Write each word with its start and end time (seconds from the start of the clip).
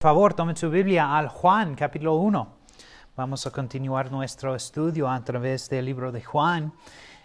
Por 0.00 0.12
favor, 0.12 0.32
tomen 0.32 0.56
su 0.56 0.70
Biblia 0.70 1.14
al 1.14 1.28
Juan, 1.28 1.74
capítulo 1.74 2.14
1. 2.14 2.48
Vamos 3.16 3.46
a 3.46 3.50
continuar 3.50 4.10
nuestro 4.10 4.54
estudio 4.54 5.06
a 5.06 5.22
través 5.22 5.68
del 5.68 5.84
libro 5.84 6.10
de 6.10 6.22
Juan. 6.22 6.72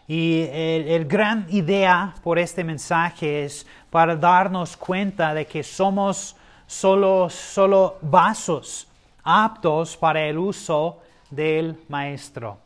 Y 0.10 0.42
el, 0.52 1.06
gran 1.06 1.48
idea 1.52 2.14
por 2.22 2.38
este 2.38 2.66
mensaje 2.66 3.46
es 3.46 3.66
para 3.90 4.18
darnos 4.18 4.76
cuenta 4.76 5.34
de 5.34 5.48
que 5.48 5.64
somos 5.64 6.36
solo, 6.68 7.30
solo 7.30 7.98
vasos 8.02 8.90
aptos 9.24 9.96
para 9.96 10.24
el 10.24 10.38
uso 10.38 11.00
del 11.30 11.82
Maestro. 11.88 12.58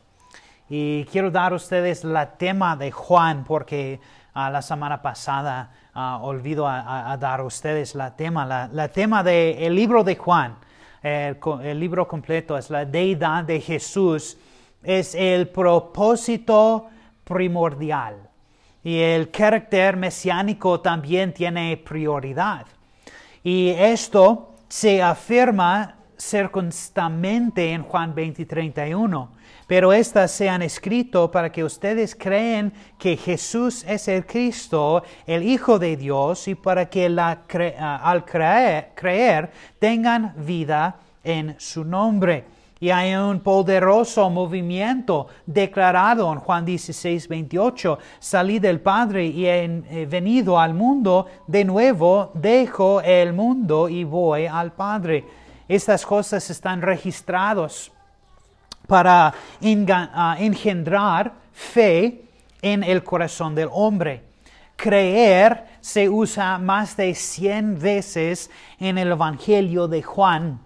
Y 0.68 1.04
quiero 1.04 1.30
dar 1.30 1.52
a 1.52 1.54
ustedes 1.54 2.02
la 2.02 2.36
tema 2.36 2.74
de 2.74 2.90
Juan 2.90 3.44
porque 3.44 4.00
ah, 4.34 4.50
la 4.50 4.60
semana 4.60 5.00
pasada 5.02 5.70
uh, 5.94 6.24
olvido 6.24 6.66
a, 6.66 7.16
dar 7.18 7.40
a 7.40 7.44
ustedes 7.44 7.94
la 7.94 8.14
tema. 8.16 8.68
La, 8.72 8.88
tema 8.88 9.22
del 9.22 9.74
libro 9.74 10.04
de 10.04 10.16
Juan, 10.16 10.56
el, 11.02 11.38
el, 11.62 11.80
libro 11.80 12.06
completo, 12.06 12.56
es 12.56 12.70
la 12.70 12.84
deidad 12.84 13.44
de 13.44 13.60
Jesús, 13.60 14.36
es 14.82 15.14
el 15.14 15.48
propósito 15.48 16.88
primordial. 17.24 18.16
Y 18.82 18.98
el 18.98 19.30
carácter 19.30 19.96
mesiánico 19.96 20.80
también 20.80 21.34
tiene 21.34 21.76
prioridad. 21.76 22.66
Y 23.42 23.70
esto 23.70 24.54
se 24.68 25.02
afirma 25.02 25.96
circunstante 26.18 27.72
en 27.72 27.82
Juan 27.82 28.14
20, 28.14 28.44
31 28.46 29.39
pero 29.70 29.92
éstas 29.92 30.32
se 30.32 30.48
han 30.48 30.62
escrito 30.62 31.30
para 31.30 31.52
que 31.52 31.62
ustedes 31.62 32.16
creen 32.16 32.72
que 32.98 33.16
Jesús 33.16 33.84
es 33.86 34.08
el 34.08 34.26
Cristo, 34.26 35.04
el 35.24 35.44
Hijo 35.44 35.78
de 35.78 35.96
Dios, 35.96 36.48
y 36.48 36.56
para 36.56 36.90
que 36.90 37.06
ah, 37.16 38.00
al 38.02 38.24
creer, 38.24 39.52
tengan 39.78 40.34
vida 40.38 40.96
en 41.22 41.54
su 41.60 41.84
nombre. 41.84 42.46
Y 42.80 42.90
hay 42.90 43.14
un 43.14 43.38
poderoso 43.38 44.28
movimiento 44.28 45.28
declarado 45.46 46.32
en 46.32 46.40
Juan 46.40 46.64
16, 46.64 47.28
28. 47.28 47.96
Salí 48.18 48.58
del 48.58 48.80
Padre 48.80 49.26
y 49.26 49.46
he 49.46 50.04
venido 50.10 50.58
al 50.58 50.74
mundo. 50.74 51.26
De 51.46 51.64
nuevo 51.64 52.32
dejo 52.34 53.02
el 53.02 53.32
mundo 53.32 53.88
y 53.88 54.02
voy 54.02 54.46
al 54.46 54.72
Padre. 54.72 55.24
Estas 55.68 56.04
cosas 56.04 56.50
están 56.50 56.82
registradas 56.82 57.92
para 58.90 59.32
ah, 60.12 60.36
engendrar 60.40 61.32
fe 61.52 62.24
en 62.60 62.82
el 62.82 63.04
corazón 63.04 63.54
del 63.54 63.68
hombre. 63.70 64.24
Creer 64.74 65.64
se 65.80 66.08
usa 66.08 66.58
más 66.58 66.96
de 66.96 67.14
100 67.14 67.78
veces 67.78 68.50
en 68.80 68.98
el 68.98 69.12
Evangelio 69.12 69.86
de 69.86 70.02
Juan 70.02 70.58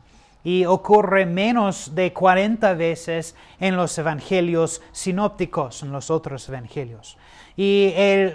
y 0.42 0.64
ocurre 0.64 1.26
menos 1.26 1.94
de 1.94 2.14
40 2.14 2.72
veces 2.72 3.36
en 3.60 3.76
los 3.76 3.98
evangelios 3.98 4.80
sinópticos, 4.90 5.82
en 5.82 5.92
los 5.92 6.10
otros 6.10 6.48
evangelios. 6.48 7.18
Y 7.58 7.92
el 7.94 8.32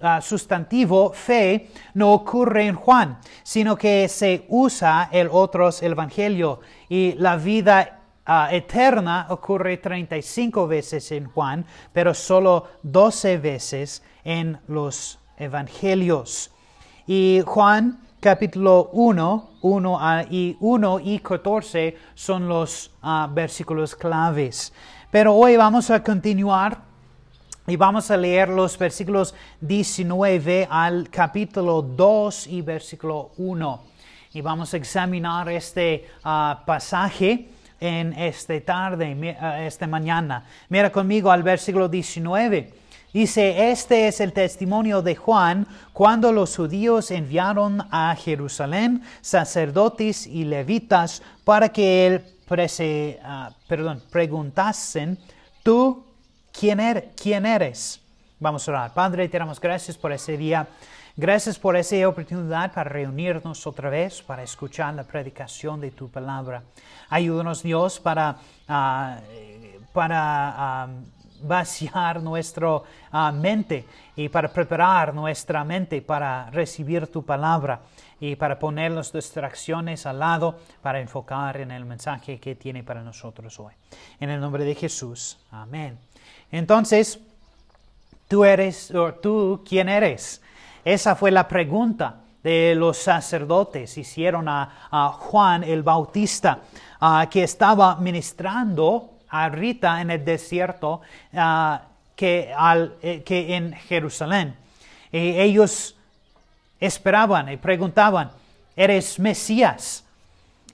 ah, 0.00 0.20
sustantivo 0.20 1.12
fe 1.12 1.70
no 1.94 2.12
ocurre 2.12 2.68
en 2.68 2.76
Juan, 2.76 3.18
sino 3.42 3.76
que 3.76 4.08
se 4.08 4.44
usa 4.48 5.08
en 5.10 5.28
otros 5.28 5.82
evangelios 5.82 6.60
y 6.88 7.14
la 7.18 7.34
vida 7.34 8.03
Ah, 8.26 8.48
eterna 8.50 9.26
ocurre 9.28 9.76
35 9.76 10.66
veces 10.66 11.12
en 11.12 11.26
Juan, 11.26 11.66
pero 11.92 12.14
solo 12.14 12.68
12 12.82 13.36
veces 13.36 14.02
en 14.24 14.58
los 14.66 15.18
evangelios. 15.36 16.50
Y 17.06 17.42
Juan 17.44 18.00
capítulo 18.20 18.88
1, 18.94 19.50
1 19.60 20.00
y 20.30 20.56
1 20.58 21.00
y 21.00 21.18
14 21.18 21.98
son 22.14 22.48
los 22.48 22.92
ah, 23.02 23.28
versículos 23.30 23.94
claves. 23.94 24.72
Pero 25.10 25.34
hoy 25.34 25.58
vamos 25.58 25.90
a 25.90 26.02
continuar 26.02 26.78
y 27.66 27.76
vamos 27.76 28.10
a 28.10 28.16
leer 28.16 28.48
los 28.48 28.78
versículos 28.78 29.34
19 29.60 30.66
al 30.70 31.10
capítulo 31.10 31.82
2 31.82 32.46
y 32.46 32.62
versículo 32.62 33.32
1. 33.36 33.82
Y 34.32 34.40
vamos 34.40 34.72
a 34.72 34.78
examinar 34.78 35.50
este 35.50 36.08
ah, 36.24 36.62
pasaje 36.64 37.50
en 37.80 38.12
esta 38.14 38.58
tarde, 38.60 39.12
eh, 39.12 39.66
esta 39.66 39.86
mañana. 39.86 40.44
Mira 40.68 40.90
conmigo 40.90 41.30
al 41.30 41.42
versículo 41.42 41.88
19. 41.88 42.72
Dice, 43.12 43.70
este 43.70 44.08
es 44.08 44.20
el 44.20 44.32
testimonio 44.32 45.00
de 45.00 45.14
Juan 45.14 45.68
cuando 45.92 46.32
los 46.32 46.56
judíos 46.56 47.12
enviaron 47.12 47.80
a 47.92 48.16
Jerusalén 48.16 49.02
sacerdotes 49.20 50.26
y 50.26 50.44
levitas 50.44 51.22
para 51.44 51.68
que 51.68 52.06
él 52.06 52.24
prese, 52.48 53.20
ah, 53.22 53.52
perdón, 53.68 54.02
preguntasen, 54.10 55.16
¿tú 55.62 56.04
quién, 56.52 56.80
er-, 56.80 57.10
quién 57.14 57.46
eres? 57.46 58.00
Vamos 58.40 58.66
a 58.68 58.72
orar. 58.72 58.94
Padre, 58.94 59.28
te 59.28 59.38
damos 59.38 59.60
gracias 59.60 59.96
por 59.96 60.10
ese 60.10 60.36
día. 60.36 60.66
Gracias 61.16 61.60
por 61.60 61.76
esa 61.76 62.08
oportunidad 62.08 62.72
para 62.72 62.90
reunirnos 62.90 63.68
otra 63.68 63.88
vez, 63.88 64.20
para 64.20 64.42
escuchar 64.42 64.92
la 64.94 65.04
predicación 65.04 65.80
de 65.80 65.92
tu 65.92 66.10
palabra. 66.10 66.64
Ayúdanos 67.08 67.62
Dios 67.62 68.00
para, 68.00 68.36
ah, 68.66 69.20
para 69.92 70.82
ah, 70.82 70.88
vaciar 71.40 72.20
nuestra 72.20 72.80
ah, 73.12 73.30
mente 73.30 73.84
y 74.16 74.28
para 74.28 74.52
preparar 74.52 75.14
nuestra 75.14 75.62
mente 75.62 76.02
para 76.02 76.50
recibir 76.50 77.06
tu 77.06 77.24
palabra 77.24 77.82
y 78.18 78.34
para 78.34 78.58
poner 78.58 78.90
las 78.90 79.12
distracciones 79.12 80.06
al 80.06 80.18
lado 80.18 80.58
para 80.82 80.98
enfocar 81.00 81.58
en 81.58 81.70
el 81.70 81.84
mensaje 81.84 82.40
que 82.40 82.56
tiene 82.56 82.82
para 82.82 83.04
nosotros 83.04 83.60
hoy. 83.60 83.74
En 84.18 84.30
el 84.30 84.40
nombre 84.40 84.64
de 84.64 84.74
Jesús. 84.74 85.38
Amén. 85.52 85.96
Entonces, 86.50 87.20
tú 88.26 88.44
eres, 88.44 88.90
o 88.92 89.14
tú, 89.14 89.62
¿quién 89.64 89.88
eres? 89.88 90.40
Esa 90.84 91.16
fue 91.16 91.30
la 91.30 91.48
pregunta 91.48 92.16
de 92.42 92.74
los 92.74 92.98
sacerdotes. 92.98 93.96
Hicieron 93.96 94.48
a, 94.48 95.16
Juan 95.18 95.64
el 95.64 95.82
Bautista, 95.82 96.60
que 97.30 97.44
estaba 97.44 97.96
ministrando 97.96 99.14
a 99.30 99.48
Rita 99.48 100.00
en 100.00 100.10
el 100.10 100.24
desierto 100.24 101.00
que, 102.14 102.54
al, 102.56 102.94
eh, 103.02 103.22
que 103.24 103.56
en 103.56 103.72
Jerusalén. 103.72 104.54
Y 105.10 105.40
ellos 105.40 105.96
esperaban 106.78 107.50
y 107.50 107.56
preguntaban, 107.56 108.30
¿eres 108.76 109.18
Mesías? 109.18 110.04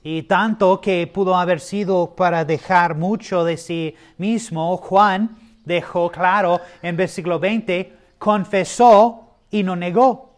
Y 0.03 0.23
tanto 0.23 0.81
que 0.81 1.07
pudo 1.07 1.35
haber 1.35 1.59
sido 1.59 2.13
para 2.15 2.43
dejar 2.43 2.95
mucho 2.95 3.43
de 3.43 3.57
sí 3.57 3.95
mismo, 4.17 4.77
Juan 4.77 5.37
dejó 5.63 6.11
claro 6.11 6.59
en 6.81 6.97
versículo 6.97 7.39
20, 7.39 7.93
confesó 8.17 9.20
y 9.51 9.63
no 9.63 9.75
negó. 9.75 10.31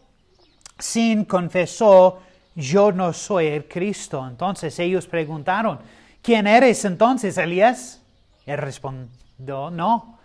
Sin 0.78 1.24
confesó, 1.24 2.20
yo 2.54 2.92
no 2.92 3.12
soy 3.12 3.46
el 3.46 3.66
Cristo. 3.66 4.26
Entonces 4.26 4.78
ellos 4.78 5.06
preguntaron, 5.06 5.78
¿quién 6.20 6.46
eres 6.46 6.84
entonces, 6.84 7.38
Elías? 7.38 8.02
Él 8.44 8.58
respondió, 8.58 9.70
no. 9.70 10.18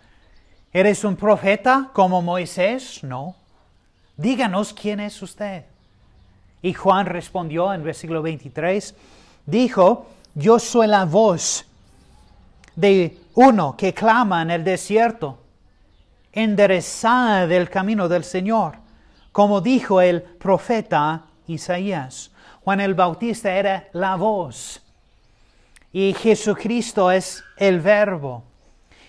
¿Eres 0.72 1.04
un 1.04 1.16
profeta 1.16 1.90
como 1.92 2.20
Moisés? 2.20 3.02
No. 3.02 3.36
Díganos 4.16 4.72
quién 4.72 5.00
es 5.00 5.22
usted. 5.22 5.64
Y 6.62 6.74
Juan 6.74 7.06
respondió 7.06 7.72
en 7.72 7.82
versículo 7.82 8.20
23, 8.20 8.94
dijo, 9.46 10.06
yo 10.34 10.58
soy 10.58 10.88
la 10.88 11.06
voz 11.06 11.64
de 12.76 13.18
uno 13.34 13.76
que 13.76 13.94
clama 13.94 14.42
en 14.42 14.50
el 14.50 14.64
desierto 14.64 15.38
enderezada 16.32 17.46
del 17.46 17.68
camino 17.68 18.08
del 18.08 18.24
Señor, 18.24 18.74
como 19.32 19.60
dijo 19.60 20.00
el 20.00 20.22
profeta 20.22 21.24
Isaías. 21.46 22.30
Juan 22.64 22.80
el 22.80 22.94
Bautista 22.94 23.52
era 23.52 23.88
la 23.92 24.16
voz 24.16 24.82
y 25.92 26.14
Jesucristo 26.14 27.10
es 27.10 27.42
el 27.56 27.80
verbo. 27.80 28.44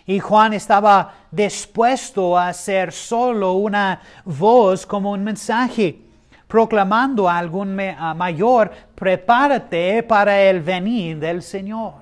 Y 0.05 0.19
Juan 0.19 0.53
estaba 0.53 1.13
dispuesto 1.29 2.37
a 2.37 2.51
ser 2.53 2.91
solo 2.91 3.53
una 3.53 4.01
voz 4.25 4.85
como 4.85 5.11
un 5.11 5.23
mensaje, 5.23 5.99
proclamando 6.47 7.29
a 7.29 7.37
algún 7.37 7.75
mayor, 7.75 8.71
prepárate 8.95 10.03
para 10.03 10.41
el 10.41 10.61
venir 10.61 11.19
del 11.19 11.41
Señor. 11.41 12.01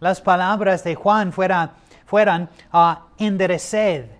las 0.00 0.20
palabras 0.20 0.82
de 0.82 0.94
Juan 0.94 1.30
fuera, 1.30 1.72
fueran 2.06 2.48
a 2.72 3.06
enderecer, 3.18 4.19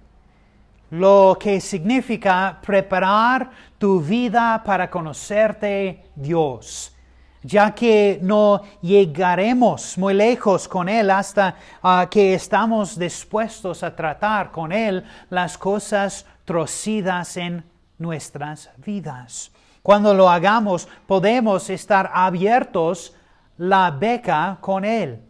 lo 0.91 1.37
que 1.39 1.61
significa 1.61 2.59
preparar 2.61 3.51
tu 3.79 4.01
vida 4.01 4.63
para 4.65 4.91
conocerte 4.91 6.05
Dios, 6.15 6.95
ya 7.43 7.75
que 7.75 8.19
no 8.23 8.63
llegaremos 8.83 9.97
muy 9.97 10.15
lejos 10.15 10.67
con 10.67 10.89
Él 10.89 11.11
hasta 11.11 11.55
ah, 11.83 12.07
que 12.11 12.35
estamos 12.35 12.99
dispuestos 12.99 13.83
a 13.83 13.95
tratar 13.95 14.51
con 14.51 14.73
Él 14.73 15.05
las 15.31 15.57
cosas 15.57 16.27
trocidas 16.45 17.37
en 17.37 17.65
nuestras 17.99 18.71
vidas. 18.79 19.53
Cuando 19.83 20.13
lo 20.13 20.29
hagamos, 20.29 20.89
podemos 21.07 21.71
estar 21.71 22.11
abiertos 22.13 23.15
la 23.57 23.91
beca 23.91 24.59
con 24.61 24.85
Él. 24.85 25.30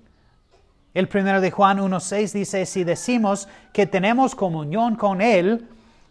El 0.93 1.09
primero 1.09 1.41
de 1.41 1.51
Juan 1.51 1.79
1.6 1.79 2.33
dice, 2.33 2.67
si 2.67 2.85
decimos 2.85 3.49
que 3.73 3.87
tenemos 3.87 4.35
comunión 4.35 4.97
con 4.97 5.21
Él, 5.21 5.69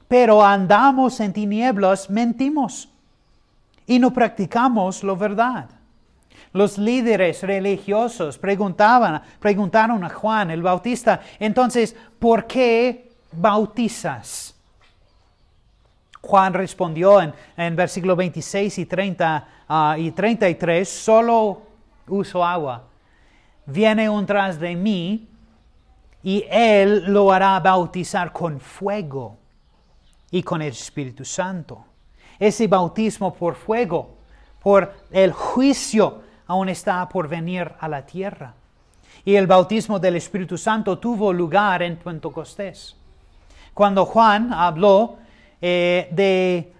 pero 0.08 0.44
andamos 0.44 1.20
en 1.20 1.34
tinieblas, 1.34 2.10
mentimos 2.10 2.90
y 3.86 4.00
no 4.00 4.14
practicamos 4.14 5.04
la 5.04 5.14
verdad. 5.16 5.70
Los 6.54 6.78
líderes 6.78 7.44
religiosos 7.44 8.38
preguntaban, 8.38 9.22
preguntaron 9.40 10.04
a 10.04 10.10
Juan 10.10 10.50
el 10.50 10.64
Bautista, 10.64 11.22
entonces, 11.40 11.96
¿por 12.18 12.48
qué 12.48 13.12
bautizas? 13.34 14.56
Juan 16.22 16.54
respondió 16.54 17.22
en, 17.22 17.34
en 17.56 17.76
versículo 17.76 18.16
26 18.16 18.80
y, 18.80 18.86
30, 18.86 19.48
ah, 19.68 19.96
y 19.98 20.12
33, 20.12 20.90
solo 20.90 21.62
uso 22.08 22.44
agua. 22.44 22.89
Viene 23.72 24.10
un 24.10 24.26
tras 24.26 24.60
de 24.60 24.76
mí 24.76 25.28
y 26.24 26.46
él 26.50 27.06
lo 27.08 27.32
hará 27.32 27.60
bautizar 27.60 28.32
con 28.32 28.60
fuego 28.60 29.38
y 30.32 30.44
con 30.44 30.62
el 30.62 30.70
Espíritu 30.70 31.24
Santo. 31.24 31.86
Ese 32.38 32.68
bautismo 32.68 33.34
por 33.34 33.56
fuego, 33.56 34.18
por 34.62 34.94
el 35.12 35.32
juicio, 35.32 36.22
aún 36.48 36.70
está 36.70 37.08
por 37.08 37.28
venir 37.28 37.72
a 37.80 37.88
la 37.88 38.06
tierra. 38.06 38.54
Y 39.24 39.36
el 39.36 39.48
bautismo 39.48 40.00
del 40.00 40.16
Espíritu 40.16 40.58
Santo 40.58 40.98
tuvo 40.98 41.32
lugar 41.32 41.84
en 41.84 41.98
Pentecostés. 41.98 42.96
Cuando 43.74 44.06
Juan 44.06 44.54
habló 44.54 45.18
eh, 45.62 46.08
de 46.12 46.74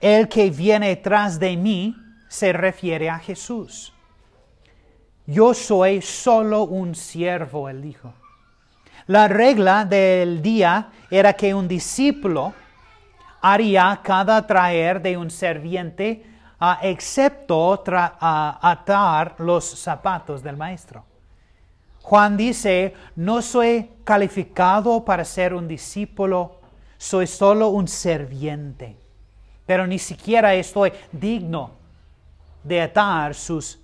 el 0.00 0.28
que 0.28 0.50
viene 0.50 0.96
tras 0.96 1.38
de 1.38 1.56
mí, 1.56 1.96
se 2.28 2.52
refiere 2.52 3.10
a 3.10 3.18
Jesús. 3.18 3.92
Yo 5.30 5.54
soy 5.54 6.02
solo 6.02 6.64
un 6.64 6.96
siervo, 6.96 7.68
él 7.68 7.82
dijo. 7.82 8.12
La 9.06 9.28
regla 9.28 9.84
del 9.84 10.42
día 10.42 10.90
era 11.08 11.34
que 11.34 11.54
un 11.54 11.68
discípulo 11.68 12.52
haría 13.40 14.00
cada 14.02 14.44
traer 14.44 15.00
de 15.00 15.16
un 15.16 15.30
serviente, 15.30 16.26
excepto 16.82 17.80
atar 17.86 19.36
los 19.38 19.64
zapatos 19.64 20.42
del 20.42 20.56
maestro. 20.56 21.04
Juan 22.02 22.36
dice, 22.36 22.94
no 23.14 23.40
soy 23.40 23.88
calificado 24.02 25.04
para 25.04 25.24
ser 25.24 25.54
un 25.54 25.68
discípulo, 25.68 26.58
soy 26.98 27.28
solo 27.28 27.68
un 27.68 27.86
serviente, 27.86 28.96
pero 29.64 29.86
ni 29.86 30.00
siquiera 30.00 30.54
estoy 30.54 30.92
digno 31.12 31.70
de 32.64 32.82
atar 32.82 33.32
sus 33.32 33.78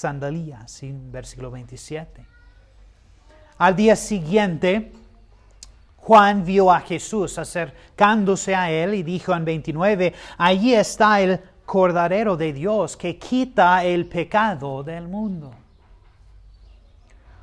sandalías, 0.00 0.82
en 0.82 1.12
versículo 1.12 1.50
27. 1.50 2.26
Al 3.58 3.76
día 3.76 3.94
siguiente, 3.94 4.92
Juan 5.96 6.44
vio 6.44 6.72
a 6.72 6.80
Jesús 6.80 7.38
acercándose 7.38 8.54
a 8.54 8.70
él 8.70 8.94
y 8.94 9.02
dijo 9.02 9.34
en 9.34 9.44
29, 9.44 10.14
allí 10.38 10.74
está 10.74 11.20
el 11.20 11.40
Cordero 11.66 12.36
de 12.36 12.52
Dios 12.52 12.96
que 12.96 13.18
quita 13.18 13.84
el 13.84 14.06
pecado 14.06 14.82
del 14.82 15.06
mundo. 15.06 15.52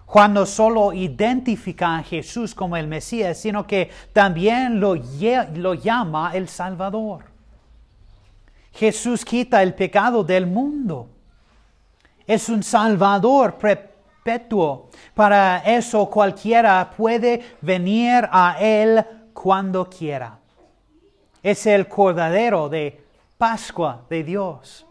Juan 0.07 0.33
no 0.33 0.45
solo 0.45 0.93
identifica 0.93 1.97
a 1.97 2.03
Jesús 2.03 2.55
como 2.55 2.75
el 2.75 2.87
Mesías, 2.87 3.37
sino 3.37 3.67
que 3.67 3.89
también 4.13 4.79
lo 4.79 4.95
llama 4.95 6.31
el 6.33 6.47
Salvador. 6.47 7.25
Jesús 8.71 9.23
quita 9.25 9.61
el 9.63 9.73
pecado 9.73 10.23
del 10.23 10.47
mundo. 10.47 11.09
Es 12.27 12.49
un 12.49 12.61
Salvador 12.61 13.55
perpetuo. 13.55 14.89
Para 15.13 15.59
eso 15.59 16.09
cualquiera 16.09 16.91
puede 16.95 17.55
venir 17.61 18.27
a 18.29 18.57
Él 18.59 19.03
cuando 19.33 19.89
quiera. 19.89 20.37
Es 21.41 21.65
el 21.65 21.87
Cordero 21.87 22.67
de 22.67 23.01
Pascua 23.37 24.05
de 24.09 24.23
Dios. 24.23 24.85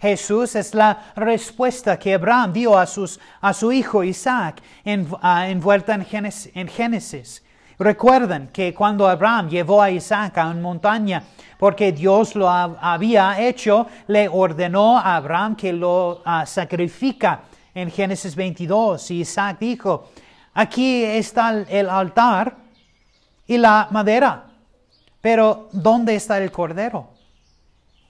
Jesús 0.00 0.54
es 0.54 0.74
la 0.74 1.12
respuesta 1.16 1.98
que 1.98 2.14
Abraham 2.14 2.52
dio 2.52 2.78
a, 2.78 2.86
sus, 2.86 3.18
a 3.40 3.52
su 3.54 3.72
hijo 3.72 4.04
Isaac 4.04 4.62
en, 4.84 5.08
envuelta 5.22 5.94
en 5.94 6.06
en 6.54 6.68
Génesis. 6.68 7.43
Recuerden 7.78 8.48
que 8.48 8.72
cuando 8.72 9.08
Abraham 9.08 9.48
llevó 9.48 9.82
a 9.82 9.90
Isaac 9.90 10.38
a 10.38 10.48
una 10.48 10.60
montaña, 10.60 11.24
porque 11.58 11.92
Dios 11.92 12.34
lo 12.34 12.48
había 12.48 13.40
hecho, 13.40 13.86
le 14.06 14.28
ordenó 14.28 14.98
a 14.98 15.16
Abraham 15.16 15.56
que 15.56 15.72
lo 15.72 16.22
uh, 16.24 16.46
sacrifica 16.46 17.42
en 17.74 17.90
Génesis 17.90 18.36
22. 18.36 19.10
Y 19.10 19.20
Isaac 19.20 19.58
dijo, 19.58 20.10
aquí 20.52 21.02
está 21.02 21.50
el 21.68 21.90
altar 21.90 22.56
y 23.46 23.58
la 23.58 23.88
madera, 23.90 24.46
pero 25.20 25.68
¿dónde 25.72 26.14
está 26.14 26.38
el 26.38 26.52
cordero? 26.52 27.08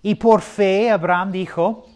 Y 0.03 0.17
por 0.17 0.43
fe 0.43 0.91
Abraham 0.91 1.33
dijo, 1.33 1.87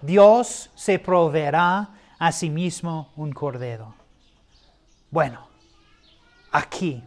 Dios 0.00 0.70
se 0.74 0.98
proveerá 0.98 1.90
a 2.18 2.32
sí 2.32 2.48
mismo 2.48 3.10
un 3.16 3.32
cordero. 3.32 3.94
Bueno, 5.10 5.45
aquí 6.56 7.02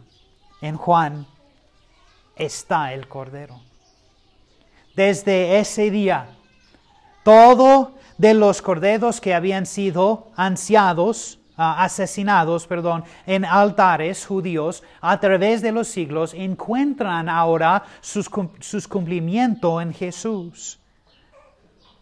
en 0.60 0.76
Juan 0.76 1.26
está 2.36 2.92
el 2.92 3.08
cordero. 3.08 3.60
Desde 4.94 5.58
ese 5.58 5.90
día, 5.90 6.36
todo 7.22 7.94
de 8.18 8.34
los 8.34 8.60
corderos 8.62 9.20
que 9.20 9.34
habían 9.34 9.66
sido 9.66 10.28
ansiados 10.36 11.40
Ah, 11.62 11.84
asesinados, 11.84 12.66
perdón, 12.66 13.04
en 13.26 13.44
altares 13.44 14.24
judíos 14.24 14.82
a 15.02 15.20
través 15.20 15.60
de 15.60 15.72
los 15.72 15.88
siglos, 15.88 16.32
encuentran 16.32 17.28
ahora 17.28 17.82
sus, 18.00 18.30
cumplimiento 18.88 19.78
en 19.78 19.92
Jesús. 19.92 20.80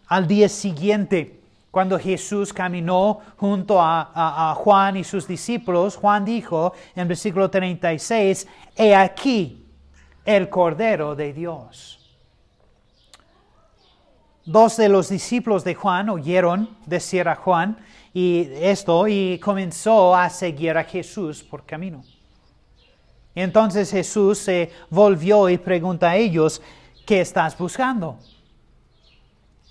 Al 0.07 0.29
día 0.29 0.49
siguiente, 0.49 1.38
cuando 1.79 1.97
Jesús 1.97 2.53
caminó 2.53 3.21
junto 3.37 3.81
a, 3.81 4.53
Juan 4.57 4.97
y 4.97 5.05
sus 5.05 5.29
discípulos, 5.29 5.95
Juan 5.95 6.25
dijo 6.25 6.73
en 6.97 7.07
versículo 7.07 7.49
36, 7.49 8.49
He 8.75 8.97
aquí 8.97 9.65
el 10.25 10.49
Cordero 10.49 11.15
de 11.15 11.33
Dios. 11.33 12.19
Dos 14.45 14.77
de 14.77 14.89
los 14.89 15.09
discípulos 15.09 15.63
de 15.63 15.77
Juan 15.77 16.09
oyeron 16.09 16.77
decir 16.85 17.29
a 17.29 17.37
Juan, 17.37 17.79
y 18.13 18.49
esto 18.55 19.07
y 19.07 19.39
comenzó 19.39 20.17
a 20.17 20.31
seguir 20.31 20.77
a 20.77 20.83
Jesús 20.83 21.45
por 21.45 21.65
camino. 21.65 22.03
Entonces 23.37 23.93
Jesús 23.93 24.39
se 24.39 24.73
volvió 24.91 25.49
y 25.49 25.59
pregunta 25.59 26.11
a 26.11 26.17
ellos, 26.17 26.61
¿qué 27.07 27.21
estás 27.21 27.57
buscando? 27.57 28.19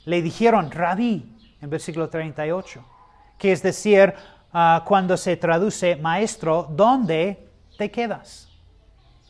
Le 0.05 0.21
dijeron, 0.21 0.71
rabí, 0.71 1.33
en 1.61 1.69
versículo 1.69 2.09
38, 2.09 2.83
que 3.37 3.51
es 3.51 3.61
decir, 3.61 4.13
ah, 4.53 4.83
cuando 4.85 5.17
se 5.17 5.37
traduce 5.37 5.95
maestro, 5.95 6.67
¿dónde 6.69 7.49
te 7.77 7.89
quedas? 7.91 8.49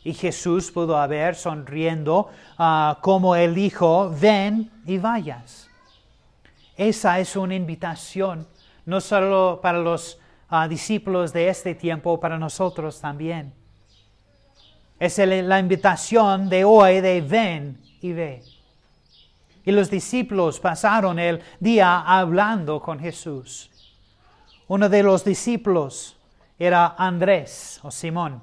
Y 0.03 0.13
Jesús 0.13 0.71
pudo 0.71 0.97
haber 0.97 1.35
sonriendo 1.35 2.29
ah, 2.57 2.99
como 3.01 3.35
él 3.35 3.55
dijo, 3.55 4.13
ven 4.19 4.71
y 4.85 4.97
vayas. 4.97 5.69
Esa 6.75 7.19
es 7.19 7.35
una 7.35 7.55
invitación 7.55 8.47
no 8.85 9.01
solo 9.01 9.59
para 9.61 9.79
los 9.79 10.17
ah, 10.49 10.67
discípulos 10.67 11.33
de 11.33 11.49
este 11.49 11.75
tiempo, 11.75 12.19
para 12.19 12.39
nosotros 12.39 13.01
también. 13.01 13.53
Es 14.97 15.17
la 15.19 15.59
invitación 15.59 16.49
de 16.49 16.63
hoy 16.63 17.01
de 17.01 17.21
ven 17.21 17.77
y 18.01 18.13
ve. 18.13 18.41
Y 19.67 19.73
los 19.73 19.89
discípulos 19.89 20.61
pasaron 20.61 21.19
el 21.19 21.41
día 21.59 21.99
hablando 21.99 22.79
con 22.79 22.97
Jesús. 23.01 23.69
Uno 24.69 24.87
de 24.87 25.03
los 25.03 25.25
discípulos 25.25 26.17
era 26.57 26.95
Andrés 26.97 27.77
o 27.83 27.91
Simón. 27.91 28.41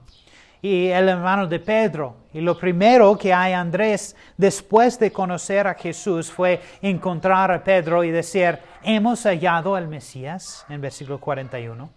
y 0.61 0.88
el 0.88 1.09
hermano 1.09 1.47
de 1.47 1.61
Pedro. 1.61 2.16
Y 2.35 2.43
lo 2.43 2.59
primero 2.59 3.16
que 3.16 3.33
hay 3.33 3.54
Andrés 3.54 4.14
después 4.37 4.99
de 4.99 5.11
conocer 5.11 5.66
a 5.66 5.73
Jesús 5.73 6.31
fue 6.31 6.61
encontrar 6.83 7.50
a 7.50 7.64
Pedro 7.64 8.04
y 8.04 8.11
decir, 8.11 8.59
hemos 8.83 9.23
hallado 9.23 9.75
al 9.75 9.88
Mesías, 9.88 10.66
en 10.69 10.83
versículo 10.83 11.19
41. 11.19 11.88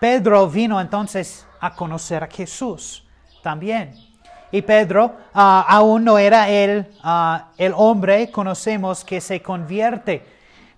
Pedro 0.00 0.48
vino 0.48 0.80
entonces 0.80 1.46
a 1.60 1.74
conocer 1.74 2.24
a 2.24 2.28
Jesús 2.28 3.06
también. 3.42 4.05
Y 4.52 4.62
Pedro 4.62 5.16
ah, 5.34 5.64
aún 5.68 6.04
no 6.04 6.18
era 6.18 6.48
el, 6.48 6.86
ah, 7.02 7.48
el 7.58 7.72
hombre, 7.76 8.30
conocemos 8.30 9.04
que 9.04 9.20
se 9.20 9.42
convierte. 9.42 10.24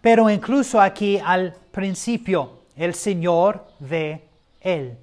Pero 0.00 0.30
incluso 0.30 0.80
aquí 0.80 1.20
al 1.24 1.54
principio, 1.70 2.60
el 2.76 2.94
Señor 2.94 3.66
ve 3.78 4.28
él. 4.60 4.96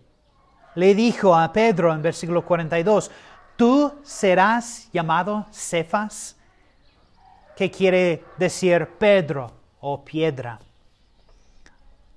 Le 0.75 0.95
dijo 0.95 1.36
a 1.36 1.51
Pedro 1.53 1.93
en 1.93 2.01
versículo 2.01 2.45
42, 2.45 3.12
tú 3.55 3.93
serás 4.03 4.89
llamado 4.91 5.45
Cefas, 5.51 6.36
que 7.55 7.72
quiere 7.72 8.24
decir 8.38 8.88
Pedro 8.98 9.51
o 9.79 10.03
piedra. 10.03 10.60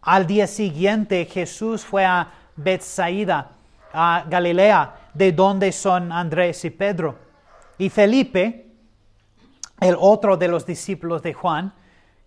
Al 0.03 0.27
día 0.27 0.47
siguiente 0.47 1.25
Jesús 1.27 1.85
fue 1.85 2.05
a 2.05 2.29
Bethsaida, 2.57 3.51
a 3.93 4.25
Galilea, 4.29 4.95
de 5.15 5.33
donde 5.33 5.73
son 5.73 6.13
Andrés 6.13 6.65
y 6.65 6.71
Pedro. 6.71 7.19
Y 7.79 7.89
Felipe, 7.91 8.67
el 9.81 9.97
otro 9.99 10.37
de 10.37 10.49
los 10.49 10.67
discípulos 10.67 11.23
de 11.23 11.35
Juan, 11.35 11.73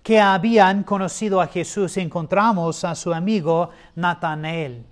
que 0.04 0.20
habían 0.20 0.84
conocido 0.84 1.42
a 1.42 1.48
Jesús, 1.48 1.98
encontramos 1.98 2.84
a 2.84 2.96
su 2.96 3.14
amigo 3.14 3.70
Natanael. 3.96 4.86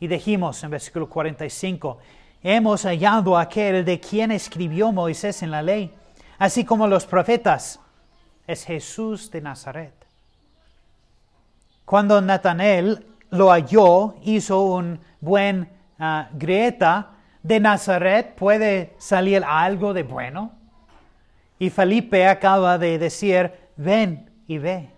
Y 0.00 0.06
dijimos 0.06 0.62
en 0.64 0.70
versículo 0.70 1.08
45, 1.08 1.98
hemos 2.42 2.84
hallado 2.84 3.36
a 3.36 3.42
aquel 3.42 3.84
de 3.84 4.00
quien 4.00 4.30
escribió 4.30 4.92
Moisés 4.92 5.42
en 5.42 5.50
la 5.50 5.62
ley, 5.62 5.94
así 6.38 6.64
como 6.64 6.86
los 6.86 7.06
profetas, 7.06 7.80
es 8.46 8.64
Jesús 8.64 9.30
de 9.30 9.40
Nazaret. 9.40 9.94
Cuando 11.84 12.20
Natanael 12.20 13.06
lo 13.30 13.50
halló, 13.50 14.16
hizo 14.22 14.62
un 14.62 14.98
buen 15.20 15.68
uh, 15.98 16.24
grieta, 16.32 17.13
¿de 17.44 17.60
Nazaret 17.60 18.34
puede 18.34 18.94
salir 18.98 19.44
algo 19.46 19.94
de 19.94 20.02
bueno? 20.02 20.52
Y 21.58 21.70
Felipe 21.70 22.26
acaba 22.26 22.78
de 22.78 22.98
decir, 22.98 23.52
ven 23.76 24.30
y 24.48 24.58
ve. 24.58 24.90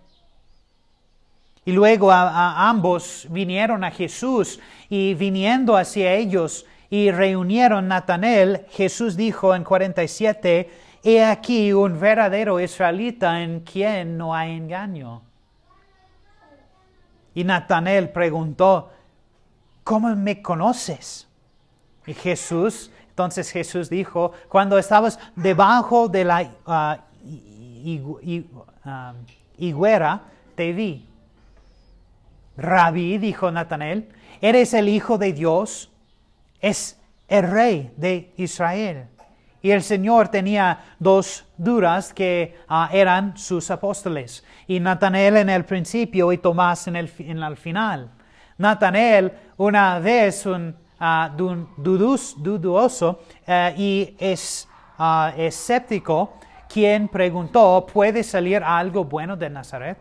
Y 1.64 1.72
luego 1.72 2.12
a, 2.12 2.68
ambos 2.68 3.26
vinieron 3.28 3.82
a 3.82 3.90
Jesús 3.90 4.60
y 4.88 5.14
viniendo 5.14 5.76
hacia 5.76 6.14
ellos 6.14 6.64
y 6.88 7.10
reunieron 7.10 7.88
Natanael, 7.88 8.64
Jesús 8.70 9.16
dijo 9.16 9.52
en 9.54 9.64
47, 9.64 10.70
He 11.02 11.24
aquí 11.24 11.72
un 11.72 11.98
verdadero 11.98 12.60
israelita 12.60 13.42
en 13.42 13.60
quien 13.60 14.16
no 14.16 14.34
hay 14.34 14.52
engaño. 14.52 15.22
Y 17.34 17.42
Natanael 17.42 18.10
preguntó, 18.10 18.92
¿cómo 19.82 20.14
me 20.14 20.40
conoces? 20.40 21.28
Y 22.06 22.14
Jesús, 22.14 22.90
entonces 23.08 23.50
Jesús 23.50 23.90
dijo, 23.90 24.32
cuando 24.48 24.78
estabas 24.78 25.18
debajo 25.34 26.08
de 26.08 26.24
la 26.24 26.50
uh, 26.66 26.94
higuera, 29.58 30.22
te 30.54 30.72
vi. 30.72 31.06
Rabí, 32.56 33.18
dijo 33.18 33.50
Natanael, 33.50 34.08
¿eres 34.40 34.72
el 34.72 34.88
Hijo 34.88 35.18
de 35.18 35.32
Dios? 35.32 35.90
Es 36.60 36.98
el 37.28 37.50
Rey 37.50 37.92
de 37.96 38.32
Israel. 38.36 39.08
Y 39.60 39.72
el 39.72 39.82
Señor 39.82 40.28
tenía 40.28 40.84
dos 40.98 41.44
duras 41.56 42.14
que 42.14 42.56
uh, 42.70 42.86
eran 42.92 43.36
sus 43.36 43.70
apóstoles. 43.70 44.44
Y 44.68 44.78
Natanael 44.78 45.38
en 45.38 45.50
el 45.50 45.64
principio 45.64 46.32
y 46.32 46.38
Tomás 46.38 46.86
en 46.86 46.96
el, 46.96 47.10
en 47.18 47.56
final. 47.56 48.10
Natanael 48.58 49.32
una 49.56 49.98
vez 49.98 50.46
un 50.46 50.76
dudoso 51.76 53.20
uh, 53.46 53.52
y 53.76 54.14
es 54.18 54.68
escéptico 55.36 56.34
quien 56.68 57.08
preguntó, 57.08 57.86
¿puede 57.92 58.22
salir 58.22 58.62
algo 58.62 59.04
bueno 59.04 59.36
de 59.36 59.50
Nazaret? 59.50 59.98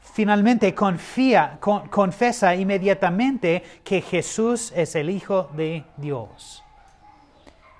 Finalmente 0.00 0.74
confía, 0.74 1.58
confesa 1.60 2.54
inmediatamente 2.54 3.62
que 3.82 4.00
Jesús 4.00 4.72
es 4.76 4.94
el 4.94 5.10
Hijo 5.10 5.48
de 5.56 5.84
Dios. 5.96 6.62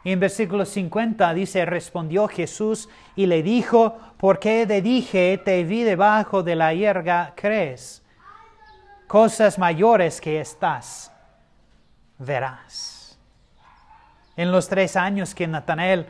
En 0.05 0.21
versículo 0.21 0.65
50 0.65 1.33
dice, 1.33 1.65
respondió 1.65 2.29
Jesús 2.29 2.89
y 3.17 3.27
le 3.27 3.43
dijo, 3.43 3.97
¿por 4.19 4.39
qué 4.39 4.67
te 4.67 4.83
dije, 4.83 5.41
te 5.43 5.65
vi 5.65 5.83
debajo 5.83 6.43
de 6.43 6.57
la 6.57 6.75
hierga, 6.75 7.33
crees? 7.35 8.03
Cosas 9.07 9.59
mayores 9.59 10.21
que 10.21 10.41
estás, 10.41 11.11
verás. 12.19 13.19
En 14.37 14.51
los 14.51 14.69
tres 14.69 14.97
años 14.97 15.35
que 15.35 15.47
Natanael 15.47 16.07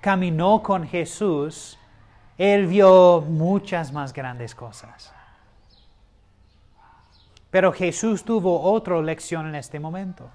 caminó 0.00 0.62
con 0.62 0.86
Jesús, 0.86 1.78
él 2.36 2.66
vio 2.66 3.20
muchas 3.20 3.92
más 3.92 4.12
grandes 4.12 4.54
cosas. 4.54 5.12
Pero 7.50 7.72
Jesús 7.72 8.24
tuvo 8.24 8.60
otra 8.62 9.00
lección 9.02 9.48
en 9.48 9.56
este 9.56 9.78
momento. 9.78 10.30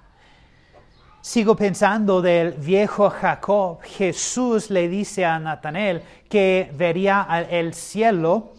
Sigo 1.22 1.56
pensando 1.56 2.22
del 2.22 2.52
viejo 2.52 3.10
Jacob. 3.10 3.82
Jesús 3.82 4.70
le 4.70 4.88
dice 4.88 5.26
a 5.26 5.40
Natanael 5.40 6.04
que 6.30 6.72
vería 6.76 7.26
el 7.50 7.74
cielo 7.74 8.54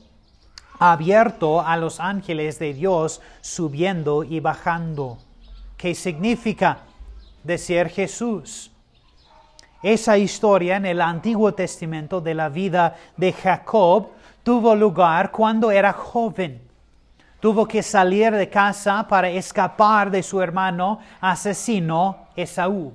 abierto 0.78 1.60
a 1.60 1.76
los 1.76 2.00
ángeles 2.00 2.58
de 2.58 2.74
Dios 2.74 3.20
subiendo 3.40 4.24
y 4.24 4.40
bajando. 4.40 5.18
¿Qué 5.76 5.94
significa 5.94 6.78
decir 7.42 7.88
Jesús? 7.88 8.70
Esa 9.82 10.18
historia 10.18 10.76
en 10.76 10.86
el 10.86 11.00
Antiguo 11.00 11.52
Testamento 11.54 12.20
de 12.20 12.34
la 12.34 12.48
vida 12.48 12.96
de 13.16 13.32
Jacob 13.32 14.08
tuvo 14.42 14.74
lugar 14.74 15.30
cuando 15.30 15.70
era 15.70 15.92
joven 15.92 16.66
tuvo 17.46 17.66
que 17.66 17.82
salir 17.82 18.32
de 18.32 18.48
casa 18.48 19.06
para 19.08 19.28
escapar 19.28 20.10
de 20.10 20.22
su 20.22 20.40
hermano 20.42 20.98
asesino 21.20 22.26
Esaú. 22.34 22.92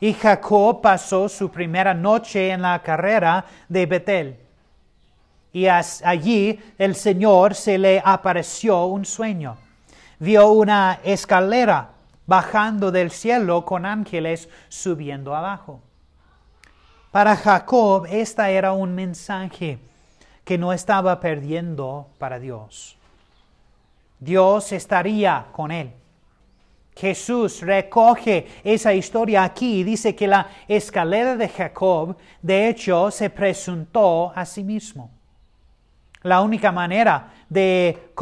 Y 0.00 0.12
Jacob 0.12 0.80
pasó 0.80 1.28
su 1.28 1.50
primera 1.50 1.92
noche 1.92 2.50
en 2.50 2.62
la 2.62 2.80
carrera 2.80 3.44
de 3.68 3.86
Betel. 3.86 4.36
Y 5.52 5.66
allí 5.66 6.60
el 6.78 6.94
Señor 6.94 7.56
se 7.56 7.78
le 7.78 8.00
apareció 8.04 8.84
un 8.84 9.04
sueño. 9.04 9.56
Vio 10.20 10.50
una 10.50 11.00
escalera 11.04 11.90
bajando 12.26 12.90
del 12.90 13.10
cielo 13.10 13.64
con 13.64 13.86
ángeles 13.86 14.48
subiendo 14.68 15.34
abajo. 15.34 15.80
Para 17.10 17.36
Jacob 17.36 18.06
esta 18.10 18.50
era 18.50 18.72
un 18.72 18.94
mensaje 18.94 19.78
que 20.44 20.58
no 20.58 20.72
estaba 20.72 21.20
perdiendo 21.20 22.08
para 22.18 22.38
Dios. 22.38 22.96
Dios 24.18 24.72
estaría 24.72 25.46
con 25.52 25.70
él. 25.70 25.92
Jesús 26.96 27.60
recoge 27.60 28.48
esa 28.64 28.92
historia 28.92 29.44
aquí 29.44 29.80
y 29.80 29.84
dice 29.84 30.16
que 30.16 30.26
la 30.26 30.48
escalera 30.66 31.36
de 31.36 31.48
Jacob, 31.48 32.16
de 32.42 32.68
hecho, 32.68 33.12
se 33.12 33.30
presuntó 33.30 34.32
a 34.34 34.44
sí 34.44 34.64
mismo. 34.64 35.17
La 36.22 36.40
única 36.40 36.72
manera 36.72 37.32
de 37.48 38.12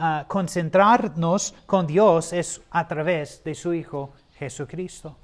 ah, 0.00 0.24
concentrarnos 0.26 1.54
con 1.66 1.86
Dios 1.86 2.32
es 2.32 2.62
a 2.70 2.88
través 2.88 3.42
de 3.44 3.54
su 3.54 3.74
Hijo 3.74 4.12
Jesucristo. 4.38 5.16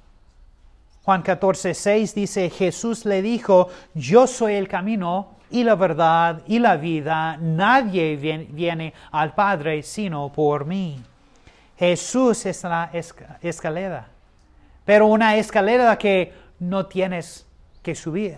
Juan 1.03 1.23
14, 1.23 1.73
6 1.73 2.13
dice, 2.13 2.49
Jesús 2.51 3.05
le 3.05 3.23
dijo, 3.23 3.69
yo 3.95 4.27
soy 4.27 4.53
el 4.53 4.67
camino 4.67 5.29
y 5.49 5.63
la 5.63 5.75
verdad 5.75 6.43
y 6.45 6.59
la 6.59 6.77
vida. 6.77 7.37
Nadie 7.37 8.15
viene 8.15 8.93
al 9.11 9.33
Padre 9.33 9.81
sino 9.81 10.31
por 10.31 10.65
mí. 10.65 11.01
Jesús 11.75 12.45
es 12.45 12.63
la 12.63 12.91
escalera, 13.41 14.07
pero 14.85 15.07
una 15.07 15.35
escalera 15.37 15.97
que 15.97 16.31
no 16.59 16.85
tienes 16.85 17.47
que 17.81 17.95
subir. 17.95 18.37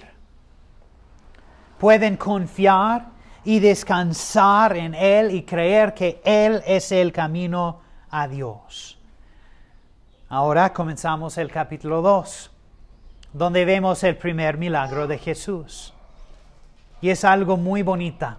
Pueden 1.77 2.15
confiar 2.15 3.12
y 3.45 3.59
descansar 3.59 4.77
en 4.77 4.93
Él 4.95 5.31
y 5.31 5.43
creer 5.43 5.93
que 5.93 6.21
Él 6.23 6.61
es 6.65 6.91
el 6.91 7.11
camino 7.11 7.81
a 8.09 8.27
Dios. 8.27 8.99
Ahora 10.29 10.73
comenzamos 10.73 11.37
el 11.37 11.51
capítulo 11.51 12.01
2 12.01 12.51
donde 13.33 13.65
vemos 13.65 14.03
el 14.03 14.15
primer 14.15 14.57
milagro 14.57 15.07
de 15.07 15.17
Jesús. 15.17 15.93
Y 17.01 17.09
es 17.09 17.25
algo 17.25 17.57
muy 17.57 17.81
bonita. 17.81 18.37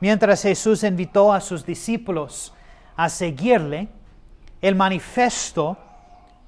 Mientras 0.00 0.42
Jesús 0.42 0.82
invitó 0.82 1.32
a 1.32 1.40
sus 1.40 1.64
discípulos 1.64 2.52
a 2.96 3.08
seguirle, 3.08 3.88
el 4.60 4.74
manifiesto 4.74 5.78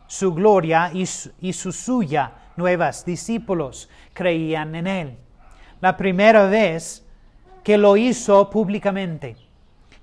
su 0.06 0.34
gloria 0.34 0.90
y 0.92 1.06
su, 1.06 1.32
y 1.40 1.52
su 1.52 1.72
suya, 1.72 2.32
nuevas 2.56 3.04
discípulos 3.04 3.88
creían 4.12 4.74
en 4.74 4.86
él. 4.86 5.18
La 5.80 5.96
primera 5.96 6.46
vez 6.46 7.05
que 7.66 7.76
lo 7.76 7.96
hizo 7.96 8.48
públicamente. 8.48 9.36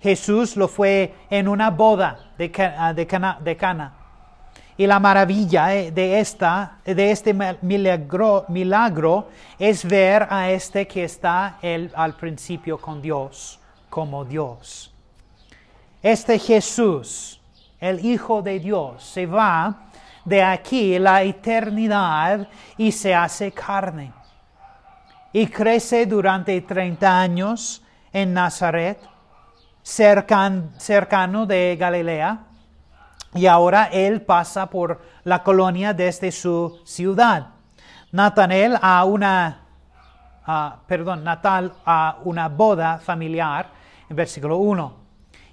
Jesús 0.01 0.57
lo 0.57 0.67
fue 0.67 1.13
en 1.29 1.47
una 1.47 1.69
boda 1.69 2.33
de, 2.37 2.49
de, 2.93 3.07
Cana, 3.07 3.39
de 3.41 3.55
Cana. 3.55 3.93
Y 4.75 4.85
la 4.85 4.99
maravilla 4.99 5.73
eh, 5.73 5.89
de, 5.89 6.19
esta, 6.19 6.79
de 6.83 7.11
este 7.11 7.33
milagro, 7.61 8.43
milagro 8.49 9.29
es 9.57 9.85
ver 9.85 10.27
a 10.29 10.51
este 10.51 10.85
que 10.85 11.05
está 11.05 11.57
él 11.61 11.89
al 11.95 12.17
principio 12.17 12.77
con 12.77 13.01
Dios, 13.01 13.61
como 13.89 14.25
Dios. 14.25 14.93
Este 16.01 16.37
Jesús, 16.39 17.39
el 17.79 18.03
Hijo 18.03 18.41
de 18.41 18.59
Dios, 18.59 19.01
se 19.05 19.25
va 19.25 19.83
de 20.25 20.43
aquí 20.43 20.99
la 20.99 21.23
eternidad 21.23 22.45
y 22.75 22.91
se 22.91 23.15
hace 23.15 23.53
carne. 23.53 24.11
Y 25.33 25.47
crece 25.47 26.05
durante 26.05 26.61
30 26.61 27.19
años 27.19 27.83
en 28.13 28.33
Nazaret, 28.33 28.99
cercano 29.81 31.45
de 31.45 31.75
Galilea 31.77 32.45
y 33.35 33.47
ahora 33.47 33.85
él 33.85 34.21
pasa 34.21 34.69
por 34.69 35.01
la 35.23 35.41
colonia 35.41 35.93
desde 35.93 36.31
su 36.31 36.79
ciudad. 36.85 37.47
Natanel 38.11 38.77
a 38.79 39.03
una, 39.05 39.61
perdón, 40.87 41.23
Natal 41.23 41.73
a 41.83 42.17
una 42.23 42.47
boda 42.47 42.99
familiar, 42.99 43.67
en 44.07 44.15
versículo 44.15 44.57
1. 44.57 44.93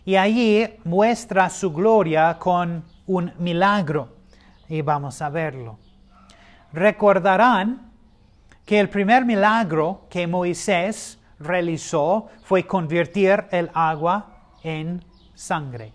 Y 0.05 0.17
allí 0.17 0.79
muestra 0.85 1.49
su 1.49 1.73
gloria 1.73 2.37
con 2.39 2.85
un 3.07 3.33
milagro. 3.39 4.17
Y 4.69 4.83
vamos 4.83 5.21
a 5.23 5.31
verlo. 5.31 5.79
Recordarán 6.73 7.90
que 8.71 8.79
el 8.79 8.89
primer 8.89 9.25
milagro 9.25 10.03
que 10.09 10.29
Moisés 10.29 11.19
realizó 11.41 12.29
fue 12.45 12.69
convertir 12.69 13.47
el 13.51 13.69
agua 13.75 14.29
en 14.63 15.05
sangre. 15.35 15.93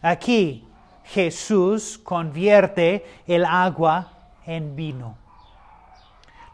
Aquí 0.00 0.66
Jesús 1.04 1.98
convierte 1.98 3.04
el 3.26 3.44
agua 3.44 4.30
en 4.46 4.74
vino. 4.74 5.18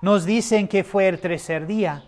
Nos 0.03 0.25
dicen 0.25 0.67
que 0.67 0.83
fue 0.83 1.07
el 1.07 1.21
tercer 1.21 1.65
día 1.69 2.03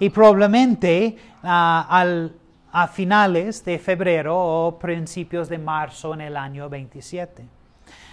y 0.00 0.10
probablemente 0.10 1.16
uh, 1.44 1.46
a 1.46 2.90
finales 2.92 3.64
de 3.64 3.78
febrero 3.78 4.36
o 4.36 4.76
principios 4.76 5.48
de 5.48 5.58
marzo 5.58 6.12
en 6.14 6.22
el 6.22 6.36
año 6.36 6.68
27. 6.68 7.55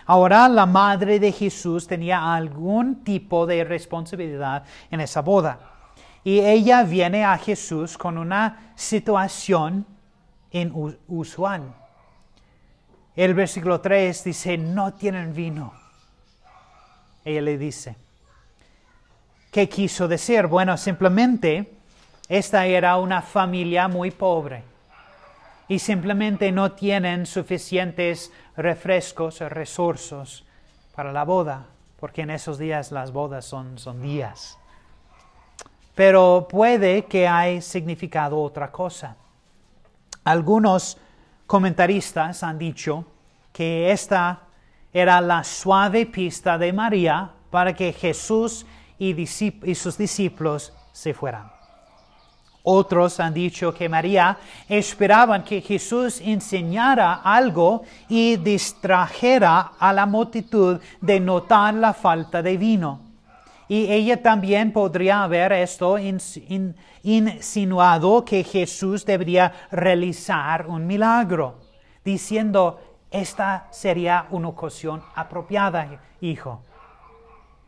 Ahora 0.06 0.48
la 0.50 0.66
madre 0.66 1.20
de 1.20 1.32
Jesús 1.32 1.88
tenía 1.88 2.34
algún 2.34 3.04
tipo 3.04 3.46
de 3.46 3.64
responsabilidad 3.64 4.64
en 4.92 5.02
esa 5.02 5.22
boda. 5.22 5.60
Y 6.24 6.40
ella 6.40 6.84
viene 6.84 7.26
a 7.26 7.38
Jesús 7.38 7.98
con 7.98 8.18
una 8.18 8.74
situación 8.76 9.86
inusual. 10.52 11.74
El 13.16 13.34
versículo 13.34 13.80
3 13.80 14.24
dice, 14.24 14.58
no 14.58 14.94
tienen 14.94 15.34
vino. 15.34 15.74
Ella 17.24 17.42
le 17.42 17.58
dice, 17.58 17.96
¿qué 19.52 19.70
quiso 19.70 20.08
decir? 20.08 20.48
Bueno, 20.48 20.78
simplemente 20.78 21.78
esta 22.28 22.66
era 22.66 22.98
una 22.98 23.22
familia 23.22 23.88
muy 23.88 24.12
pobre 24.12 24.64
y 25.68 25.80
simplemente 25.80 26.52
no 26.52 26.74
tienen 26.74 27.26
suficientes 27.26 28.32
refrescos 28.56 29.42
o 29.42 29.50
recursos 29.50 30.46
para 30.96 31.12
la 31.12 31.24
boda, 31.24 31.66
porque 32.00 32.22
en 32.22 32.30
esos 32.30 32.58
días 32.58 32.92
las 32.92 33.12
bodas 33.12 33.46
son, 33.46 33.78
son 33.78 34.02
días. 34.02 34.58
Pero 35.96 36.48
puede 36.50 37.06
que 37.06 37.28
haya 37.28 37.62
significado 37.62 38.42
otra 38.42 38.72
cosa. 38.72 39.16
Algunos 40.24 40.98
comentaristas 41.46 42.44
han 42.44 42.58
dicho 42.58 43.06
que 43.52 43.92
esta 43.92 44.42
era 44.94 45.22
la 45.22 45.44
suave 45.44 46.06
pista 46.06 46.58
de 46.58 46.72
María 46.72 47.32
para 47.50 47.74
que 47.74 47.94
Jesús 47.94 48.66
y, 48.98 49.26
sus 49.76 49.98
discípulos 49.98 50.74
se 50.92 51.14
fueran. 51.14 51.52
Otros 52.66 53.20
han 53.20 53.34
dicho 53.34 53.74
que 53.74 53.90
María 53.90 54.38
esperaban 54.70 55.44
que 55.44 55.60
Jesús 55.60 56.22
enseñara 56.22 57.16
algo 57.16 57.84
y 58.08 58.38
distrajera 58.38 59.74
a 59.78 59.92
la 59.92 60.06
multitud 60.06 60.80
de 61.02 61.20
notar 61.20 61.74
la 61.74 61.94
falta 61.94 62.42
de 62.42 62.56
vino. 62.56 63.02
Y 63.68 63.92
ella 63.92 64.22
también 64.22 64.72
podría 64.72 65.24
haber 65.24 65.52
esto 65.52 65.98
insinuado 67.04 68.24
que 68.24 68.44
Jesús 68.46 69.06
debería 69.06 69.52
realizar 69.72 70.68
un 70.68 70.88
milagro, 70.88 71.60
diciendo, 72.06 72.80
esta 73.12 73.68
sería 73.72 74.28
una 74.32 74.48
ocasión 74.50 75.04
apropiada, 75.16 76.00
hijo. 76.22 76.62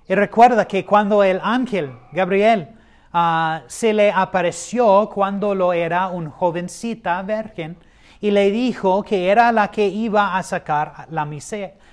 Y 0.07 0.15
recuerda 0.15 0.65
que 0.65 0.85
cuando 0.85 1.21
el 1.23 1.41
ángel 1.43 1.97
Gabriel 2.11 2.69
ah, 3.17 3.61
se 3.67 3.93
le 3.93 4.11
apareció 4.11 5.09
cuando 5.09 5.55
lo 5.55 5.71
era 5.71 6.09
un 6.09 6.29
jovencita 6.29 7.21
virgen 7.21 7.77
y 8.19 8.31
le 8.31 8.51
dijo 8.51 9.01
que 9.03 9.29
era 9.29 9.51
la 9.53 9.71
que 9.71 9.87
iba 9.87 10.37
a 10.37 10.43
sacar 10.43 11.07
la, 11.09 11.25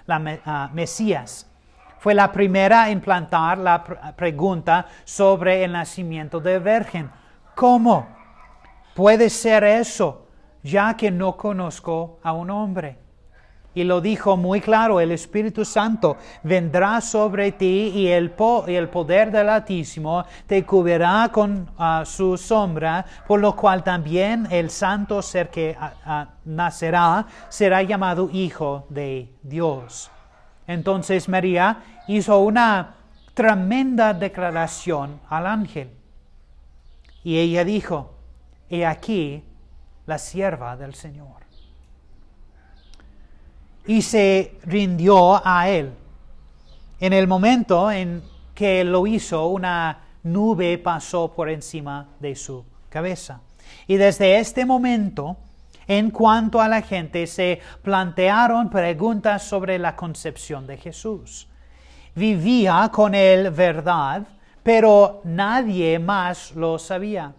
la 0.07 0.39
ah, 0.45 0.71
Mesías 0.73 1.47
fue 2.03 2.15
la 2.15 2.33
primera 2.33 2.91
en 2.91 3.01
plantar 3.01 3.59
la 3.59 3.85
pregunta 4.17 4.87
sobre 5.05 5.63
el 5.63 5.71
nacimiento 5.71 6.41
de 6.41 6.59
virgen. 6.59 7.09
¿Cómo 7.55 8.09
puede 8.93 9.31
ser 9.31 9.63
eso, 9.63 10.27
ya 10.65 10.97
que 10.97 11.13
no 11.13 11.37
conozco 11.37 12.19
a 12.25 12.33
un 12.33 12.51
hombre? 12.51 12.99
Y 13.75 13.85
lo 13.85 14.03
dijo 14.03 14.37
muy 14.37 14.61
claro, 14.61 15.01
el 15.01 15.13
Espíritu 15.13 15.65
Santo 15.65 16.19
vendrá 16.43 17.01
sobre 17.01 17.53
ti 17.53 17.91
y 17.95 18.09
el, 18.09 18.31
poder 18.31 19.31
del 19.31 19.49
Altísimo 19.49 20.25
te 20.47 20.65
cubrirá 20.65 21.31
con 21.33 21.71
ah, 21.79 22.03
su 22.05 22.37
sombra, 22.37 23.05
por 23.27 23.41
lo 23.41 23.57
cual 23.57 23.83
también 23.83 24.47
el 24.51 24.69
santo 24.69 25.23
ser 25.23 25.49
que 25.49 25.75
ah, 25.81 25.93
ah, 26.05 26.29
nacerá 26.45 27.27
será 27.49 27.83
llamado 27.83 28.29
Hijo 28.31 28.87
de 28.91 29.33
Dios. 29.43 30.11
Entonces 30.67 31.29
María 31.29 31.83
hizo 32.09 32.41
una 32.41 32.97
tremenda 33.33 34.13
declaración 34.13 35.21
al 35.29 35.47
ángel. 35.47 35.91
Y 37.25 37.39
ella 37.39 37.65
dijo, 37.65 38.15
he 38.69 38.85
aquí 38.85 39.45
la 40.07 40.19
sierva 40.19 40.77
del 40.77 40.95
Señor. 40.95 41.42
Y 43.87 44.03
se 44.03 44.59
rindió 44.65 45.41
a 45.45 45.69
él. 45.69 45.93
En 47.01 47.13
el 47.13 47.27
momento 47.27 47.91
en 47.91 48.23
que 48.55 48.85
lo 48.85 49.07
hizo, 49.07 49.49
una 49.49 49.99
nube 50.23 50.79
pasó 50.79 51.33
por 51.33 51.49
encima 51.49 52.09
de 52.21 52.37
su 52.37 52.65
cabeza. 52.89 53.41
Y 53.87 53.97
desde 53.97 54.39
este 54.39 54.65
momento, 54.65 55.37
en 55.89 56.11
cuanto 56.11 56.61
a 56.61 56.69
la 56.69 56.83
gente, 56.83 57.27
se 57.27 57.61
plantearon 57.83 58.71
preguntas 58.71 59.43
sobre 59.43 59.79
la 59.79 59.97
concepción 59.97 60.67
de 60.67 60.77
Jesús. 60.77 61.49
Vivía 62.15 62.91
con 62.93 63.15
él 63.15 63.51
verdad, 63.51 64.23
pero 64.63 65.23
nadie 65.25 65.99
más 65.99 66.53
lo 66.55 66.79
sabía. 66.79 67.33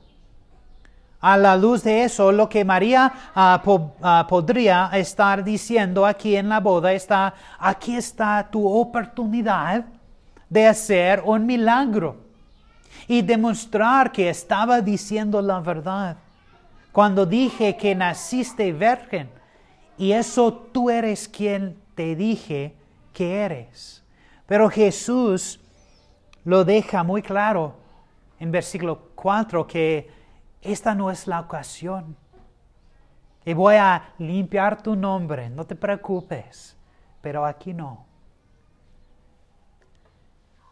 A 1.24 1.38
la 1.38 1.56
luz 1.56 1.84
de 1.84 2.04
eso, 2.04 2.34
lo 2.34 2.50
que 2.50 2.66
María 2.66 3.14
ah, 3.34 3.64
ah, 4.02 4.28
podría 4.28 4.90
estar 4.92 5.42
diciendo 5.42 6.06
aquí 6.06 6.36
en 6.36 6.50
la 6.50 6.60
boda 6.60 6.92
está, 6.92 7.34
aquí 7.58 7.96
está 7.96 8.50
tu 8.52 8.68
oportunidad 8.68 9.86
de 10.50 10.68
hacer 10.68 11.24
un 11.26 11.46
milagro 11.46 12.18
y 13.08 13.22
demostrar 13.22 14.12
que 14.12 14.30
estaba 14.30 14.82
diciendo 14.82 15.42
la 15.42 15.62
verdad 15.62 16.18
cuando 16.92 17.26
dije 17.26 17.78
que 17.78 17.96
naciste 17.96 18.74
virgen, 18.74 19.30
y 19.98 20.12
eso 20.12 20.54
tú 20.54 20.90
eres 20.90 21.28
quien 21.28 21.76
te 21.96 22.16
dije 22.16 22.76
que 23.14 23.40
eres. 23.40 24.04
Pero 24.46 24.70
Jesús 24.70 25.60
lo 26.44 26.66
deja 26.66 27.04
muy 27.04 27.22
claro 27.22 27.76
en 28.40 28.52
versículo 28.52 29.10
4 29.16 29.66
que 29.66 30.23
esta 30.64 30.96
no 30.96 31.12
es 31.12 31.28
la 31.28 31.40
ocasión. 31.40 32.16
Y 33.46 33.54
voy 33.54 33.76
a 33.76 34.14
limpiar 34.18 34.82
tu 34.82 34.96
nombre, 34.96 35.50
no 35.50 35.66
te 35.66 35.76
preocupes, 35.76 36.78
pero 37.22 37.46
aquí 37.46 37.74
no. 37.74 38.06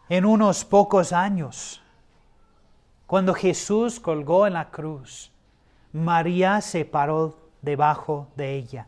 En 0.08 0.26
unos 0.26 0.64
pocos 0.66 1.12
años, 1.12 1.82
cuando 3.08 3.34
Jesús 3.34 4.00
colgó 4.00 4.48
en 4.48 4.54
la 4.54 4.70
cruz, 4.70 5.32
María 5.92 6.62
se 6.62 6.86
paró 6.86 7.38
debajo 7.62 8.28
de 8.36 8.56
ella. 8.56 8.88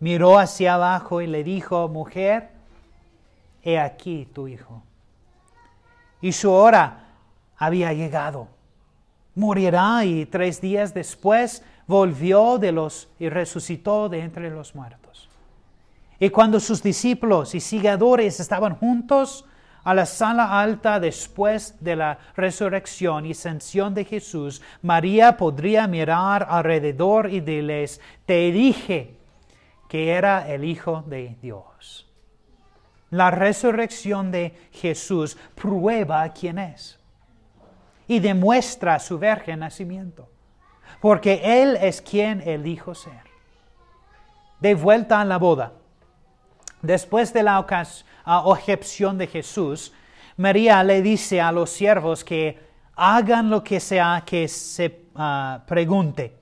miró 0.00 0.38
hacia 0.38 0.74
abajo 0.74 1.20
y 1.20 1.28
le 1.28 1.44
dijo, 1.44 1.86
mujer, 1.88 2.50
he 3.62 3.78
aquí 3.78 4.26
tu 4.34 4.48
hijo. 4.48 4.82
Y 6.20 6.32
su 6.32 6.50
hora 6.50 7.08
había 7.56 7.92
llegado. 7.92 8.48
Morirá 9.34 10.04
y 10.04 10.26
tres 10.26 10.60
días 10.60 10.92
después 10.92 11.62
volvió 11.86 12.58
de 12.58 12.72
los 12.72 13.08
y 13.18 13.28
resucitó 13.28 14.08
de 14.08 14.20
entre 14.20 14.50
los 14.50 14.74
muertos. 14.74 15.28
Y 16.18 16.30
cuando 16.30 16.60
sus 16.60 16.82
discípulos 16.82 17.54
y 17.54 17.60
seguidores 17.60 18.38
estaban 18.40 18.76
juntos 18.76 19.44
a 19.84 19.94
la 19.94 20.06
sala 20.06 20.60
alta 20.60 21.00
después 21.00 21.76
de 21.80 21.96
la 21.96 22.18
resurrección 22.36 23.26
y 23.26 23.32
ascensión 23.32 23.94
de 23.94 24.04
Jesús, 24.04 24.62
María 24.82 25.36
podría 25.36 25.88
mirar 25.88 26.46
alrededor 26.48 27.30
y 27.30 27.40
decirles, 27.40 28.00
te 28.26 28.52
dije 28.52 29.16
que 29.88 30.10
era 30.10 30.48
el 30.48 30.64
Hijo 30.64 31.02
de 31.06 31.36
Dios. 31.42 32.08
La 33.10 33.30
resurrección 33.30 34.30
de 34.30 34.54
Jesús 34.72 35.36
prueba 35.54 36.28
quién 36.32 36.58
es 36.58 37.01
y 38.12 38.20
demuestra 38.20 38.98
su 38.98 39.18
virgen 39.18 39.60
nacimiento, 39.60 40.28
porque 41.00 41.40
Él 41.42 41.78
es 41.80 42.02
quien 42.02 42.42
el 42.46 42.62
dijo 42.62 42.94
ser. 42.94 43.22
De 44.60 44.74
vuelta 44.74 45.22
a 45.22 45.24
la 45.24 45.38
boda, 45.38 45.72
después 46.82 47.32
de 47.32 47.42
la 47.42 47.58
objeción 47.58 49.16
de 49.16 49.26
Jesús, 49.28 49.94
María 50.36 50.84
le 50.84 51.00
dice 51.00 51.40
a 51.40 51.52
los 51.52 51.70
siervos 51.70 52.22
que 52.22 52.60
hagan 52.94 53.48
lo 53.48 53.64
que 53.64 53.80
sea 53.80 54.22
que 54.26 54.46
se 54.46 55.06
ah, 55.14 55.62
pregunte. 55.66 56.36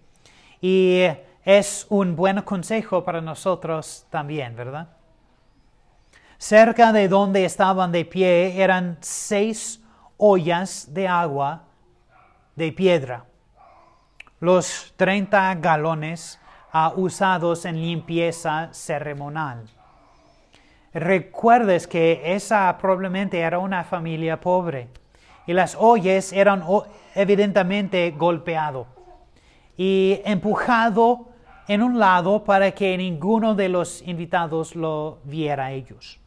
Y 0.61 1.04
es 1.44 1.87
un 1.88 2.16
buen 2.16 2.42
consejo 2.42 3.04
para 3.04 3.20
nosotros 3.20 4.06
también, 4.11 4.56
¿verdad? 4.56 4.88
Cerca 6.37 6.92
de 6.92 7.06
donde 7.06 7.44
estaban 7.44 7.92
de 7.92 8.04
pie 8.04 8.61
eran 8.61 8.98
seis 9.00 9.80
ollas 10.20 10.92
de 10.92 11.09
agua 11.09 11.64
de 12.54 12.72
piedra. 12.72 13.24
Los 14.38 14.92
30 14.96 15.54
galones 15.56 16.38
uh, 16.72 17.00
usados 17.00 17.64
en 17.64 17.80
limpieza 17.80 18.68
ceremonial. 18.72 19.64
Recuerdes 20.92 21.87
que 21.87 22.35
esa 22.35 22.76
probablemente 22.78 23.38
era 23.38 23.59
una 23.59 23.83
familia 23.83 24.40
pobre 24.40 24.88
y 25.46 25.52
las 25.52 25.74
ollas 25.78 26.33
eran 26.33 26.64
evidentemente 27.14 28.11
golpeado 28.11 28.87
y 29.76 30.20
empujado 30.24 31.28
en 31.66 31.83
un 31.83 31.98
lado 31.98 32.44
para 32.44 32.72
que 32.72 32.96
ninguno 32.98 33.54
de 33.54 33.68
los 33.68 34.02
invitados 34.02 34.74
lo 34.74 35.18
viera 35.24 35.66
a 35.66 35.72
ellos. 35.72 36.18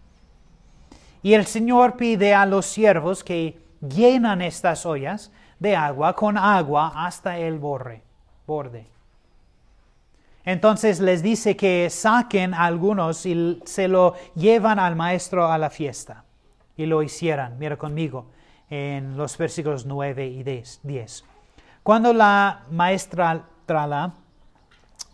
Y 1.21 1.33
el 1.33 1.45
Señor 1.45 1.95
pide 1.95 2.33
a 2.33 2.45
los 2.45 2.65
siervos 2.65 3.23
que 3.23 3.62
llenan 3.89 4.41
estas 4.41 4.85
ollas 4.85 5.31
de 5.59 5.75
agua 5.75 6.15
con 6.15 6.37
agua 6.37 6.91
hasta 6.95 7.37
el 7.37 7.59
borde. 7.59 8.03
borde. 8.47 8.87
Entonces 10.45 10.99
les 10.99 11.23
dice 11.23 11.55
que 11.55 11.89
saquen 11.89 12.53
algunos 12.53 13.25
y 13.25 13.61
se 13.65 13.87
lo 13.87 14.15
llevan 14.35 14.79
al 14.79 14.95
maestro 14.95 15.51
a 15.51 15.57
la 15.57 15.69
fiesta. 15.69 16.25
Y 16.75 16.85
lo 16.85 17.03
hicieran, 17.03 17.57
mira 17.59 17.77
conmigo, 17.77 18.25
en 18.69 19.15
los 19.15 19.37
versículos 19.37 19.85
9 19.85 20.25
y 20.25 20.43
10. 20.43 21.25
Cuando 21.83 22.13
la 22.13 22.63
maestra 22.71 23.43
Trala 23.65 24.13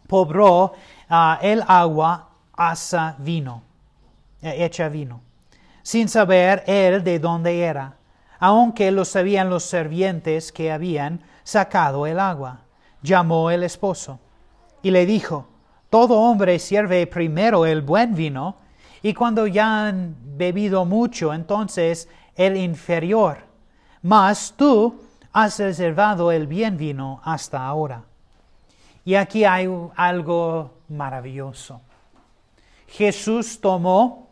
pobró 0.08 0.73
ah, 1.10 1.38
el 1.41 1.63
agua 1.67 2.29
hasta 2.53 3.15
vino, 3.19 3.62
eh, 4.41 4.65
hecha 4.65 4.89
vino 4.89 5.29
sin 5.89 6.08
saber 6.08 6.63
él 6.67 7.03
de 7.03 7.17
dónde 7.17 7.62
era, 7.62 7.95
aunque 8.39 8.91
lo 8.91 9.06
sabían 9.06 9.49
los 9.49 9.63
servientes 9.63 10.52
que 10.52 10.71
habían 10.71 11.21
sacado 11.43 12.08
el 12.08 12.19
agua. 12.19 12.62
Llamó 13.02 13.52
el 13.52 13.63
esposo 13.63 14.19
y 14.82 14.91
le 14.91 15.06
dijo, 15.06 15.47
todo 15.89 16.19
hombre 16.21 16.58
sirve 16.60 17.06
primero 17.08 17.65
el 17.65 17.82
buen 17.82 18.15
vino, 18.15 18.56
y 19.02 19.13
cuando 19.13 19.47
ya 19.47 19.88
han 19.88 20.15
bebido 20.38 20.86
mucho, 20.86 21.34
entonces 21.34 22.10
el 22.36 22.58
inferior. 22.58 23.39
Mas 24.02 24.54
tú 24.56 25.02
has 25.34 25.60
reservado 25.60 26.32
el 26.32 26.47
bien 26.47 26.78
vino 26.78 27.21
hasta 27.23 27.65
ahora. 27.65 28.04
Y 29.06 29.15
aquí 29.15 29.45
hay 29.45 29.69
algo 29.95 30.71
maravilloso. 30.89 31.82
Jesús 32.88 33.60
tomó 33.62 34.28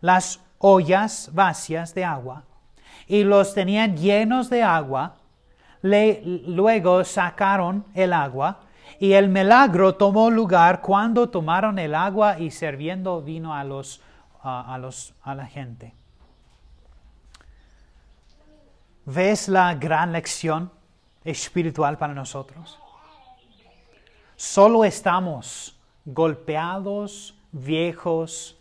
las 0.00 0.40
ollas 0.58 1.30
vacías 1.32 1.94
de 1.94 2.04
agua 2.04 2.44
y 3.10 3.24
los 3.24 3.54
tenían 3.54 3.96
llenos 3.96 4.48
de 4.48 4.62
agua. 4.62 5.16
luego 5.82 7.02
sacaron 7.04 7.84
el 7.92 8.12
agua 8.12 8.60
y 9.00 9.14
el 9.14 9.28
milagro 9.28 9.96
tomó 9.96 10.30
lugar 10.30 10.80
cuando 10.80 11.28
tomaron 11.28 11.80
el 11.80 11.96
agua 11.96 12.38
y 12.38 12.52
sirviendo 12.52 13.20
vino 13.20 13.52
a, 13.52 13.64
los, 13.64 14.00
a, 14.42 14.78
los, 14.78 15.12
a 15.22 15.34
la 15.34 15.46
gente. 15.46 15.92
¿Ves 19.06 19.48
la 19.48 19.74
gran 19.74 20.12
lección 20.12 20.70
espiritual 21.24 21.98
para 21.98 22.14
nosotros? 22.14 22.78
Solo 24.36 24.84
estamos 24.84 25.76
golpeados, 26.04 27.34
viejos, 27.50 28.56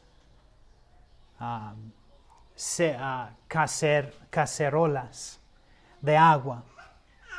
cacerolas 3.49 5.41
de 6.01 6.15
agua 6.15 6.63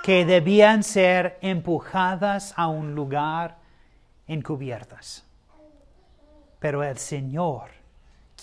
que 0.02 0.24
debían 0.24 0.82
ser 0.82 1.38
empujadas 1.40 2.52
a 2.56 2.66
un 2.66 2.94
lugar 2.94 3.56
encubiertas. 4.26 5.24
Pero 6.58 6.82
el 6.82 6.98
Señor 6.98 7.70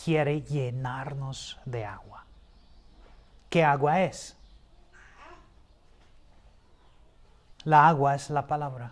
quiere 0.03 0.41
llenarnos 0.41 1.59
de 1.65 1.85
agua. 1.85 2.25
¿Qué 3.49 3.63
agua 3.63 4.01
es? 4.01 4.35
La 7.63 7.87
agua 7.87 8.15
es 8.15 8.29
la 8.29 8.47
palabra. 8.47 8.91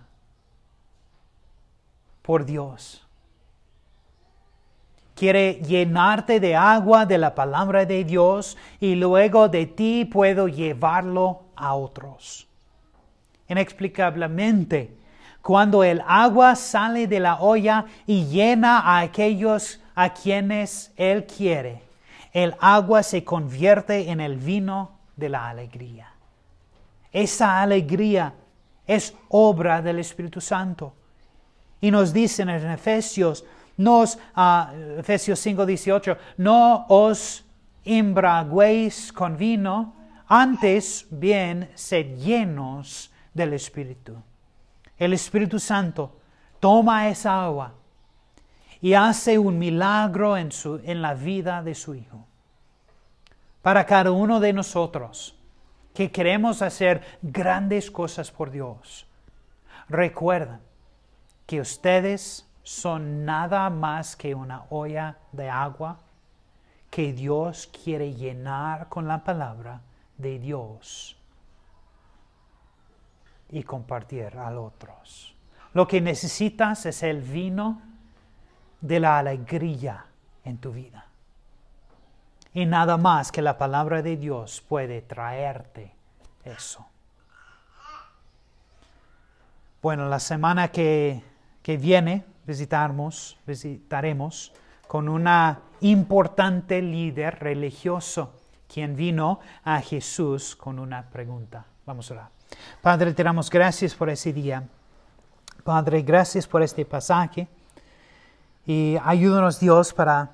Por 2.22 2.46
Dios 2.46 3.05
quiere 5.16 5.56
llenarte 5.56 6.40
de 6.40 6.56
agua 6.56 7.06
de 7.06 7.18
la 7.18 7.34
palabra 7.34 7.86
de 7.86 8.04
Dios 8.04 8.58
y 8.80 8.96
luego 8.96 9.48
de 9.50 9.66
ti 9.66 10.06
puedo 10.06 10.48
llevarlo 10.48 11.44
a 11.56 11.74
otros. 11.74 12.48
Inexplicablemente, 13.48 14.96
cuando 15.42 15.84
el 15.84 16.02
agua 16.06 16.56
sale 16.56 17.08
de 17.08 17.20
la 17.20 17.40
olla 17.40 17.86
y 18.06 18.26
llena 18.26 18.80
a 18.80 19.00
aquellos 19.00 19.80
a 19.94 20.14
quienes 20.14 20.92
Él 20.98 21.26
quiere, 21.26 21.84
el 22.34 22.56
agua 22.60 23.04
se 23.04 23.24
convierte 23.24 24.10
en 24.10 24.20
el 24.20 24.36
vino 24.36 24.92
de 25.16 25.30
la 25.30 25.48
alegría. 25.48 26.12
Esa 27.12 27.62
alegría 27.62 28.34
es 28.86 29.16
obra 29.30 29.82
del 29.82 30.00
Espíritu 30.00 30.42
Santo. 30.42 30.94
Y 31.80 31.92
nos 31.92 32.12
dicen 32.12 32.50
en 32.50 32.70
Efesios 32.72 33.46
nos, 33.78 34.16
uh, 34.36 35.00
Efesios 35.00 35.40
5, 35.40 35.66
18, 35.66 36.18
no 36.38 36.86
os 36.90 37.44
embraguéis 37.84 39.12
con 39.12 39.38
vino, 39.38 39.94
antes 40.28 41.06
bien 41.10 41.70
sed 41.76 42.18
llenos 42.18 43.12
del 43.34 43.54
Espíritu. 43.54 44.16
El 44.98 45.14
Espíritu 45.14 45.60
Santo 45.60 46.18
toma 46.60 47.10
esa 47.10 47.44
agua 47.44 47.74
y 48.82 48.94
hace 48.94 49.38
un 49.38 49.60
milagro 49.60 50.38
en, 50.38 50.52
su, 50.52 50.82
en 50.84 51.02
la 51.02 51.14
vida 51.14 51.62
de 51.62 51.76
su 51.76 51.96
Hijo. 51.96 52.26
Para 53.62 53.86
cada 53.86 54.12
uno 54.12 54.40
de 54.40 54.54
nosotros 54.54 55.38
que 55.94 56.12
queremos 56.12 56.62
hacer 56.62 57.02
grandes 57.22 57.90
cosas 57.90 58.32
por 58.32 58.52
Dios, 58.52 59.08
recuerden 59.90 60.60
que 61.46 61.62
ustedes 61.62 62.48
son 62.66 63.26
nada 63.26 63.70
más 63.70 64.16
que 64.16 64.34
una 64.34 64.64
olla 64.72 65.20
de 65.32 65.48
agua 65.52 66.00
que 66.90 67.14
Dios 67.14 67.68
quiere 67.68 68.16
llenar 68.16 68.90
con 68.90 69.08
la 69.08 69.24
palabra 69.24 69.82
de 70.18 70.40
Dios 70.40 71.16
y 73.52 73.62
compartir 73.62 74.36
a 74.36 74.60
otros. 74.60 75.36
Lo 75.74 75.88
que 75.88 76.02
necesitas 76.02 76.88
es 76.88 77.04
el 77.04 77.22
vino 77.22 77.84
de 78.82 79.00
la 79.00 79.20
alegría 79.20 80.08
en 80.44 80.58
tu 80.58 80.72
vida. 80.72 81.06
Y 82.52 82.66
nada 82.66 82.98
más 82.98 83.32
que 83.32 83.44
la 83.44 83.60
palabra 83.60 84.02
de 84.02 84.18
Dios 84.18 84.62
puede 84.68 85.04
traerte 85.04 85.94
eso. 86.44 86.84
Bueno, 89.84 90.10
la 90.10 90.20
semana 90.20 90.70
que, 90.70 91.22
que 91.62 91.78
viene 91.78 92.26
visitaremos, 92.46 93.38
visitaremos 93.46 94.54
con 94.88 95.10
una 95.10 95.60
importante 95.82 96.82
líder 96.82 97.40
religioso, 97.40 98.34
quien 98.72 98.96
vino 98.96 99.40
a 99.64 99.82
Jesús 99.82 100.56
con 100.56 100.80
una 100.80 101.10
pregunta. 101.10 101.66
Vamos 101.86 102.10
a 102.10 102.14
orar. 102.14 102.30
Padre, 102.82 103.14
te 103.14 103.24
damos 103.24 103.50
gracias 103.50 103.94
por 103.96 104.10
ese 104.10 104.32
día. 104.32 104.68
Padre, 105.64 106.02
gracias 106.02 106.48
por 106.48 106.62
este 106.62 106.86
pasaje. 106.86 107.48
Y 108.66 108.98
ayúdanos, 109.04 109.60
Dios, 109.60 109.94
para 109.94 110.32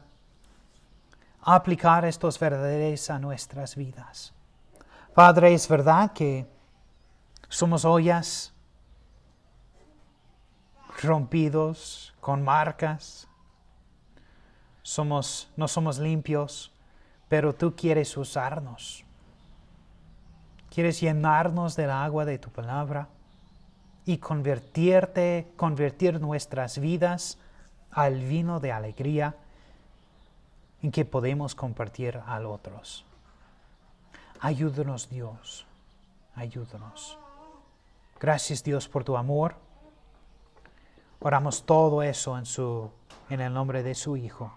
aplicar 1.42 2.06
estos 2.06 2.40
verdades 2.40 3.10
a 3.10 3.20
nuestras 3.20 3.76
vidas. 3.76 4.34
Padre, 5.14 5.54
es 5.54 5.68
verdad 5.68 6.12
que 6.14 6.48
somos 7.50 7.84
ollas 7.84 8.51
rompidos, 11.04 12.14
con 12.20 12.44
marcas. 12.44 13.28
Somos, 14.84 15.50
no 15.56 15.68
somos 15.68 16.00
limpios, 16.00 16.72
pero 17.28 17.54
tú 17.54 17.76
quieres 17.76 18.16
usarnos. 18.18 19.04
Quieres 20.70 21.02
llenarnos 21.02 21.76
del 21.76 21.92
agua 21.92 22.26
de 22.26 22.40
tu 22.40 22.50
palabra 22.50 23.10
y 24.06 24.18
convertirte, 24.18 25.52
convertir 25.58 26.20
nuestras 26.20 26.80
vidas 26.80 27.38
al 27.92 28.20
vino 28.20 28.60
de 28.60 28.72
alegría 28.72 29.36
en 30.82 30.92
que 30.92 31.06
podemos 31.06 31.56
compartir 31.56 32.20
a 32.26 32.40
otros. 32.40 33.06
Ayúdanos 34.40 35.10
Dios, 35.10 35.68
ayúdanos. 36.36 37.18
Gracias 38.20 38.64
Dios 38.64 38.88
por 38.88 39.04
tu 39.04 39.18
amor. 39.18 39.56
Oramos 41.24 41.66
todo 41.66 42.02
eso 42.02 42.38
en, 42.38 42.46
su, 42.46 42.90
en 43.30 43.42
el 43.42 43.54
nombre 43.54 43.84
de 43.84 43.94
su 43.94 44.18
Hijo. 44.18 44.52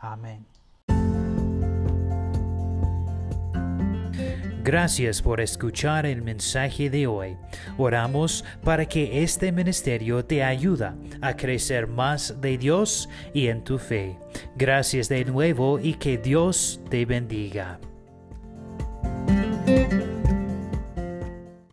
Amén. 0.00 0.46
Gracias 4.64 5.22
por 5.22 5.40
escuchar 5.40 6.06
el 6.06 6.22
mensaje 6.22 6.90
de 6.90 7.06
hoy. 7.06 7.36
Oramos 7.78 8.44
para 8.64 8.86
que 8.86 9.22
este 9.22 9.52
ministerio 9.52 10.24
te 10.24 10.42
ayude 10.42 10.90
a 11.20 11.36
crecer 11.36 11.86
más 11.86 12.40
de 12.40 12.58
Dios 12.58 13.08
y 13.32 13.46
en 13.46 13.62
tu 13.62 13.78
fe. 13.78 14.18
Gracias 14.56 15.08
de 15.08 15.24
nuevo 15.24 15.78
y 15.78 15.94
que 15.94 16.18
Dios 16.18 16.80
te 16.88 17.04
bendiga. 17.04 17.78